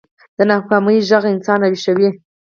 [0.37, 2.09] د ناکامۍ غږ انسان راويښوي